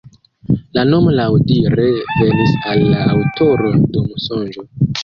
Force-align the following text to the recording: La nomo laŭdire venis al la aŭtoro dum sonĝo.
La 0.77 0.85
nomo 0.91 1.13
laŭdire 1.19 1.85
venis 2.23 2.57
al 2.73 2.83
la 2.95 3.07
aŭtoro 3.13 3.77
dum 3.95 4.15
sonĝo. 4.29 4.71